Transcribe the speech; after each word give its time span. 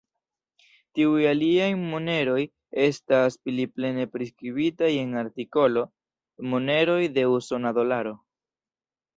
Tiuj 0.99 1.19
aliaj 1.31 1.67
moneroj 1.81 2.37
estas 2.87 3.37
pli 3.49 3.67
plene 3.75 4.07
priskribitaj 4.15 4.91
en 5.05 5.15
artikolo 5.23 5.85
Moneroj 6.55 7.01
de 7.19 7.31
usona 7.37 7.75
dolaro. 7.81 8.17